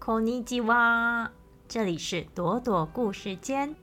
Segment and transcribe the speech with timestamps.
[0.00, 1.30] こんにちは，
[1.68, 3.74] 这里是朵朵故事间。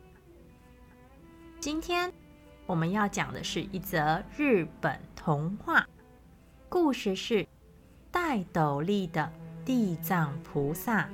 [1.59, 2.11] 今天
[2.65, 5.85] 我们要讲的是一则日本童话，
[6.67, 7.45] 故事是
[8.09, 9.31] 戴斗笠的
[9.63, 11.07] 地藏菩萨。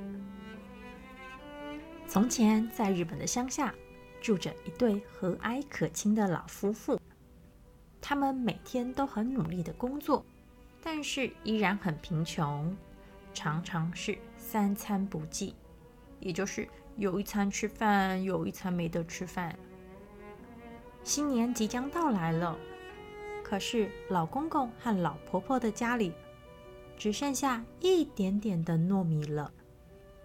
[2.07, 3.73] 从前，在日本的乡下，
[4.21, 6.97] 住着一对和蔼可亲的老夫妇。
[7.99, 10.25] 他们每天都很努力的工作，
[10.81, 12.73] 但是依然很贫穷。
[13.31, 15.54] 常常是 三餐不济，
[16.20, 19.58] 也就是有一餐吃饭，有一餐没得吃饭。
[21.02, 22.54] 新年即将到来了，
[23.42, 26.12] 可是老公公和老婆婆的家里
[26.98, 29.50] 只剩下一点点的糯米了。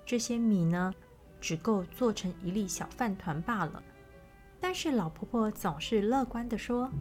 [0.06, 0.94] 这些米呢，
[1.40, 3.82] 只够做成一粒小饭团罢了。
[4.60, 6.92] 但是老婆婆总是乐观的说：“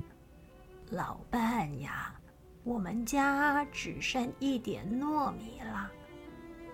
[0.90, 2.14] 老伴呀，
[2.62, 5.90] 我们家只剩一点糯米了。”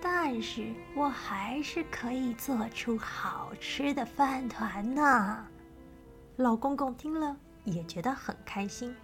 [0.06, 5.46] 但是我还是可以做出好吃的饭团呢。
[6.36, 8.94] 老公公听了也觉得很开心。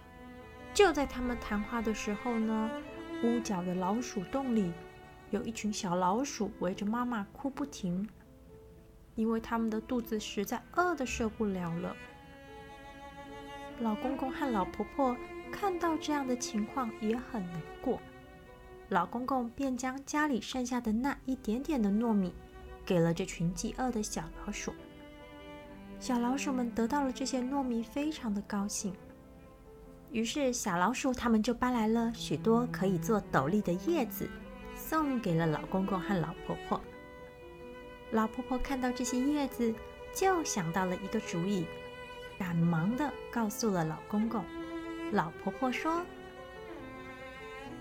[0.75, 2.69] 就在他们谈话的时候呢，
[3.23, 4.71] 屋角的老鼠洞里
[5.31, 8.07] 有一群小老鼠围着妈妈哭不停，
[9.15, 11.95] 因为他们的肚子实在饿得受不了了。
[13.79, 15.17] 老公公和老婆婆
[15.51, 17.99] 看到这样的情况也很难过。
[18.91, 22.33] 老公公便将家里剩下的那一点点的糯米，
[22.85, 24.73] 给了这群饥饿的小老鼠。
[25.97, 28.93] 小老鼠们得到了这些糯米，非常的高兴。
[30.11, 34.29] 于是，小老鼠他们就搬来了许多可以做斗笠的叶子，
[34.75, 36.81] 送给了老公公和老婆婆。
[38.11, 39.73] 老婆婆看到这些叶子，
[40.13, 41.65] 就想到了一个主意，
[42.37, 44.43] 赶忙的告诉了老公公。
[45.13, 46.05] 老婆婆说。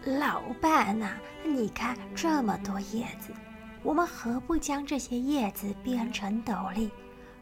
[0.07, 1.11] 老伴呐，
[1.45, 3.35] 你看这么多叶子，
[3.83, 6.91] 我们何不将这些叶子编成斗笠？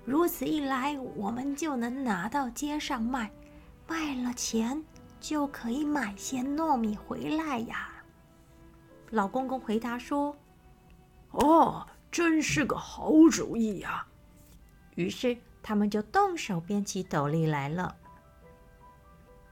[0.05, 3.31] 如此一来，我们就能拿到街上卖，
[3.87, 4.83] 卖了钱
[5.21, 7.91] 就可以买些糯米回来呀。
[9.11, 10.37] 老公公回答说
[11.31, 14.05] ：“哦，真是个好主意呀！”
[14.97, 17.95] 于是他们就动手编起斗笠来了。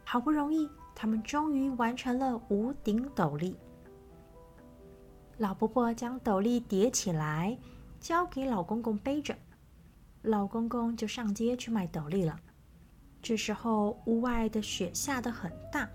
[0.03, 0.69] 好不容易。
[0.99, 3.55] 他们终于完成了屋顶斗笠。
[5.37, 7.59] 老婆婆将斗笠叠起来，
[8.01, 9.37] 交给老公公背着，
[10.23, 12.41] 老公公就上街去卖斗笠了。
[13.21, 15.87] 这时候，屋外的雪下得很大，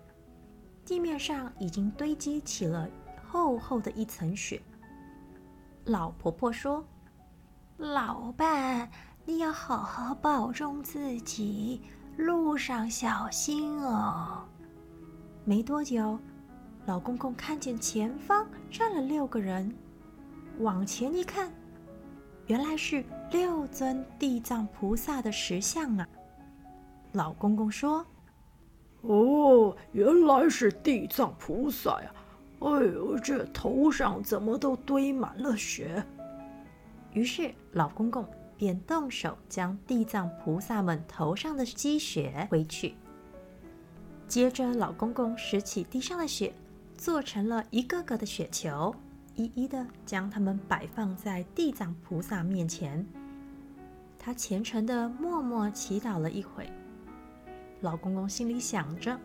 [0.85, 2.87] 地面上已经堆积起了
[3.27, 4.61] 厚厚的一层雪。
[5.85, 6.85] 老婆婆说
[7.77, 8.87] ：“老伴，
[9.25, 11.81] 你要好好保重自己，
[12.17, 14.45] 路上小心哦。”
[15.43, 16.19] 没多久，
[16.85, 19.73] 老公公看见前方站了六个人，
[20.59, 21.51] 往前一看，
[22.45, 26.07] 原来是六尊地藏菩萨的石像啊！
[27.13, 28.05] 老公公说
[29.01, 32.13] ：“哦，原来是地藏菩萨呀！
[32.59, 36.05] 哎呦，这头上怎么都堆满了雪？”
[37.13, 38.23] 于是老公公
[38.55, 42.93] 便动手将地藏菩萨们头上的积雪挥去。
[44.31, 46.53] 接着，老公公拾起地上的雪，
[46.95, 48.95] 做成了一个个的雪球，
[49.35, 53.05] 一一的将它们摆放在地藏菩萨面前。
[54.17, 56.65] 他虔诚的默默祈祷了一会。
[57.81, 59.19] 老公公心里想着：“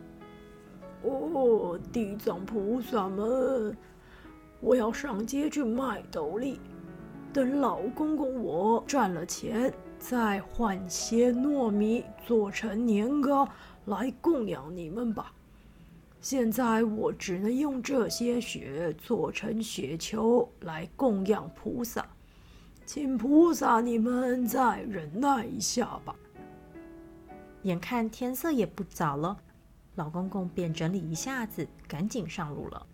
[1.06, 3.76] 哦，地藏菩萨们，
[4.58, 6.58] 我要上街去卖斗笠，
[7.32, 13.48] 等老公公我赚了钱，再换些糯米做成年糕。”
[13.86, 15.32] 来供养你们吧！
[16.20, 22.04] 现在我只能用这些雪做成雪球来供养菩萨，
[22.84, 26.16] 请菩萨你们再忍耐一下吧。
[27.62, 29.36] 眼看天色也不早了，
[29.94, 32.86] 老公公便整理一下子，赶紧上路了。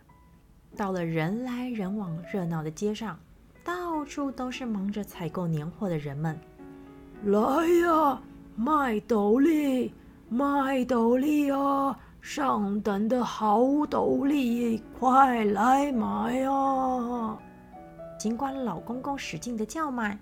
[0.76, 3.18] 到了人来人往、热闹的街上，
[3.64, 6.38] 到处都是忙着采购年货的人们。
[7.24, 8.20] 来呀，
[8.56, 9.92] 卖斗笠！
[10.32, 17.38] 卖斗笠啊，上等的好斗笠，快来买啊！
[18.18, 20.18] 尽管老公公使劲的叫卖，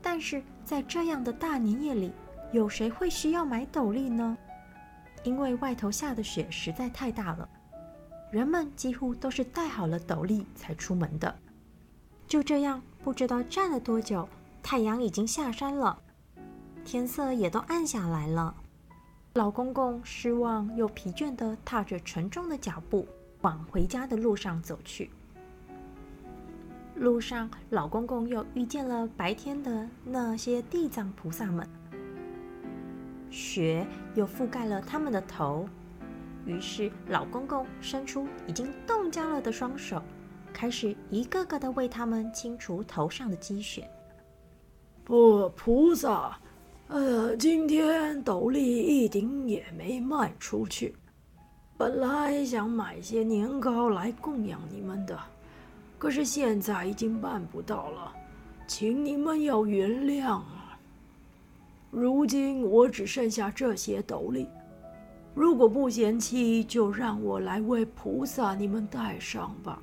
[0.00, 2.12] 但是在这样的大年夜里，
[2.52, 4.38] 有谁会需要买斗笠呢？
[5.24, 7.48] 因为外头下的雪实在太大了，
[8.30, 11.34] 人们几乎都是戴好了斗笠才出门的。
[12.28, 14.28] 就这样，不知道站了多久，
[14.62, 15.98] 太阳已经下山了，
[16.84, 18.54] 天色也都暗下来了。
[19.36, 23.06] 老公公失望又疲倦地踏着沉重的脚步
[23.42, 25.10] 往回家的路上走去。
[26.94, 31.68] 路上，老公公又遇见了白天的那些地藏菩萨们，
[33.30, 35.68] 雪又覆盖了他们的头。
[36.46, 40.02] 于是，老公公伸出已经冻僵了的双手，
[40.50, 43.86] 开始一个个的为他们清除头上的积雪。
[45.04, 46.40] 不，菩萨，
[46.88, 50.94] 呃，今天斗笠一顶也没卖出去。
[51.76, 55.18] 本来想买些年糕来供养你们的，
[55.98, 58.12] 可是现在已经办不到了，
[58.68, 60.78] 请你们要原谅啊。
[61.90, 64.46] 如今我只剩下这些斗笠。
[65.34, 69.82] 如果不嫌弃，就让我来为菩萨你们戴上吧。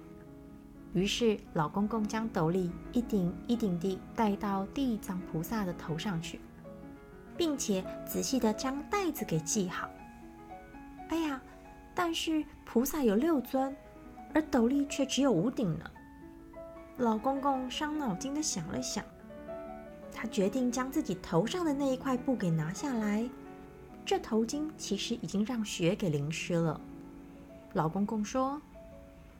[0.94, 6.40] 于是老公公将斗笠一顶一顶地戴到地藏菩萨的头上去，
[7.38, 9.89] 并且仔细地将袋子给系好。
[11.09, 11.41] 哎呀，
[11.94, 13.75] 但是菩萨有六尊，
[14.33, 15.89] 而斗笠却只有五顶呢。
[16.97, 19.03] 老公公伤脑筋地想了想，
[20.12, 23.27] 他决定将自己头上的那一块布给拿下来。
[24.06, 26.80] 这头巾其实已经让雪给淋湿了。
[27.74, 28.62] 老公公说：“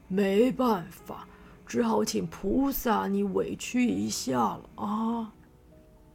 [0.08, 1.28] 没办法，
[1.66, 5.32] 只好请菩萨你委屈一下了啊。”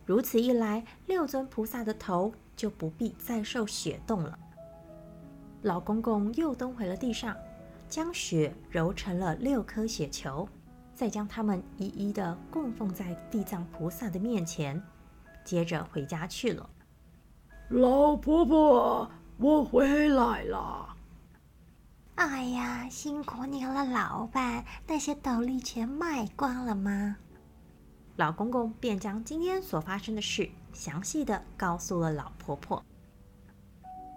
[0.09, 4.39] 如此一来，六尊菩萨的头就不必再受雪冻了。
[5.61, 7.37] 老公公又蹲回了地上，
[7.87, 10.49] 将雪揉成了六颗雪球，
[10.95, 14.81] 再将它们一一的供奉在地藏菩萨的面前，
[15.45, 16.67] 接着回家去了。
[17.67, 20.89] 老婆婆，我回来了。
[22.15, 24.65] 哎呀，辛苦你了，老板。
[24.87, 27.17] 那些斗笠全卖光了吗？
[28.19, 32.83] 老公公便将今天所发生的事详细的告诉了老婆婆。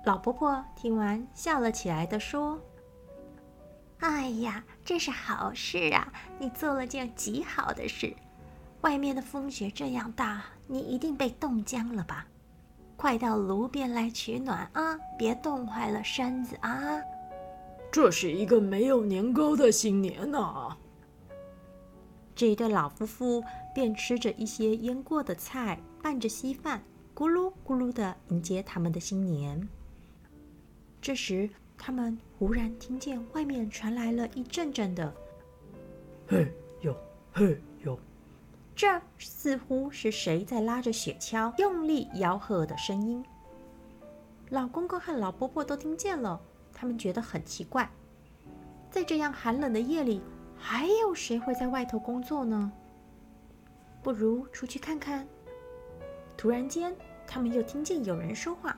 [0.04, 2.58] 老婆婆听完笑了起来的说
[4.02, 6.12] ：“哎呀，这是好事啊！
[6.40, 8.12] 你做了件极好的事。
[8.80, 12.26] 外面的风雪这样大，你一定被冻僵了吧？”
[12.98, 14.98] 快到炉边来取暖啊！
[15.16, 17.00] 别冻坏了身子啊！
[17.92, 20.76] 这是一个没有年糕的新年呐。
[22.34, 26.82] 这一对老夫妇便吃着一些腌过的菜，拌着稀饭，
[27.14, 29.68] 咕噜咕噜的迎接他们的新年。
[31.00, 35.12] 这时，他们忽然听见外面传来了一阵阵的
[36.28, 36.52] “嘿
[36.82, 36.96] 呦，
[37.32, 37.98] 嘿呦”。
[38.74, 43.24] 这似乎是谁在拉着雪橇用力吆喝的声音。
[44.50, 46.40] 老公公和老婆婆都听见了，
[46.72, 47.90] 他们觉得很奇怪，
[48.90, 50.20] 在这样寒冷的夜里，
[50.56, 52.72] 还有谁会在外头工作呢？
[54.02, 55.26] 不如出去看看。
[56.36, 56.94] 突然间，
[57.26, 58.76] 他们又听见有人说话：“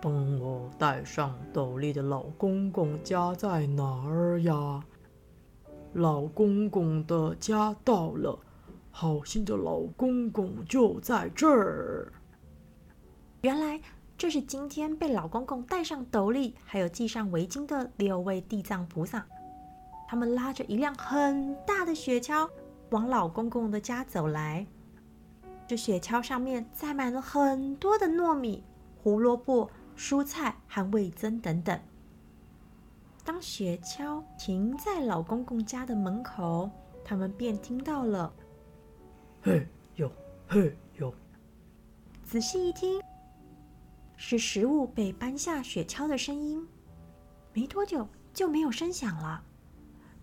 [0.00, 4.84] 帮我带上斗笠的老公公家在哪儿呀？”
[5.94, 8.38] 老公公的家到了。
[8.96, 12.12] 好心的老公公就在这儿。
[13.40, 13.80] 原来
[14.16, 19.26] 这是今天被老公公戴上斗笠，还有系上围巾的六位地藏菩萨。
[20.06, 22.48] 他们拉着一辆很大的雪橇
[22.94, 24.64] 往老公公的家走来。
[25.66, 28.62] 这雪橇上面载满了很多的糯米、
[29.02, 31.76] 胡萝卜、蔬菜和味增等等。
[33.24, 36.70] 当雪橇停在老公公家的门口，
[37.04, 38.32] 他们便听到了。
[39.42, 40.08] 嘿呦，
[40.46, 41.12] 嘿呦！
[42.22, 43.02] 仔细一听，
[44.16, 46.64] 是食物被搬下雪橇的声音。
[47.52, 49.42] 没多久就没有声响了。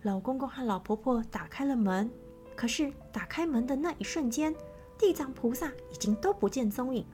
[0.02, 2.10] 老公公和老婆婆打开了门，
[2.56, 4.54] 可是打开门的那一瞬间，
[4.98, 7.04] 地藏菩萨已经都不见踪影，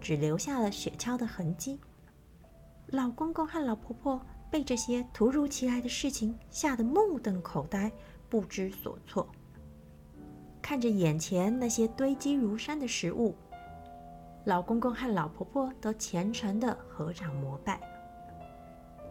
[0.00, 1.78] 只留下了雪橇的痕迹。
[2.88, 7.92] 老公公和老婆婆被这些突如其来的事情吓得目瞪口呆，
[8.28, 9.28] 不知所措。
[10.62, 13.34] 看着眼前那些堆积如山的食物，
[14.44, 17.80] 老公公和老婆婆都虔诚的合掌膜拜，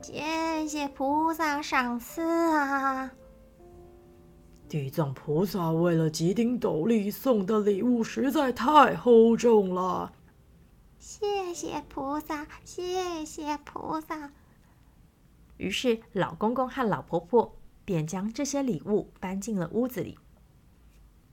[0.02, 2.22] 谢谢菩萨赏赐
[2.56, 3.12] 啊！
[4.70, 10.14] 地藏菩萨为了几顶斗笠送的礼物实在太厚重了，
[11.00, 14.32] 谢谢菩萨，谢谢菩萨。
[15.58, 20.20] 于是老公公和老婆婆便将这些礼物搬进了屋子里。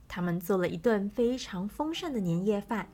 [0.09, 2.89] 他们做了一顿非常丰盛的年夜饭，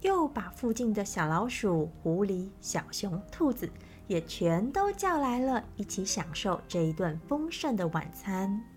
[0.00, 3.70] 又把附近的小老鼠、狐狸、小熊、兔子
[4.08, 8.73] 也全都叫来了，一起享受这一顿丰盛的晚餐。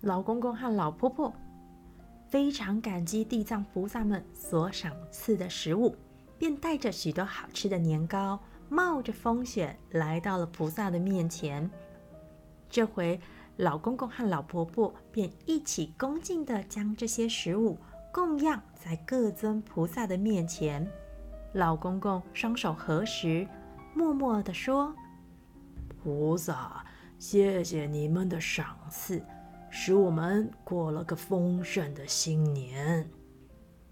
[0.00, 1.32] 老公公和老婆婆
[2.28, 5.94] 非常感激地藏菩萨们所赏赐的食物，
[6.38, 8.38] 便带着许多好吃的年糕，
[8.68, 11.70] 冒着风雪来到了菩萨的面前。
[12.68, 13.20] 这回。
[13.58, 17.78] 老公公和老婆婆便一起恭敬地将这些食物
[18.12, 20.86] 供养在各尊菩萨的面前。
[21.54, 23.48] 老公公双手合十，
[23.94, 24.94] 默默地说
[26.04, 26.84] ：“菩萨，
[27.18, 29.24] 谢谢你们的赏赐，
[29.78, 33.06] 使我们过了个丰盛的新年。”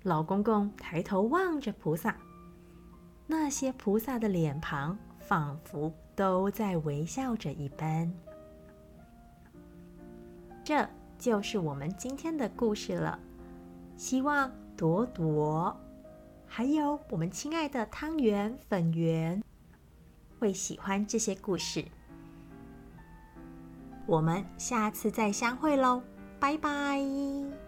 [0.03, 2.17] 老公公抬头望着菩萨，
[3.27, 8.11] 那些菩萨的脸庞仿佛都在微笑着一般。
[10.65, 10.89] 这
[11.19, 13.21] 就是我们今天的故事了。
[13.95, 15.79] 希望朵朵，
[16.47, 19.43] 还有我们亲爱的汤圆、粉圆，
[20.39, 21.85] 会喜欢这些故事。
[24.07, 26.03] 我们下次再相会喽，
[26.39, 27.64] 拜拜。